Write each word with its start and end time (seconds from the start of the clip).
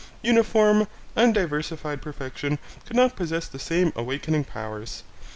Uniform, 0.23 0.87
undiversified 1.15 2.01
perfection 2.01 2.57
could 2.87 2.95
not 2.95 3.15
possess 3.15 3.47
the 3.47 3.59
same 3.59 3.93
awakening 3.95 4.43
powers. 4.43 5.03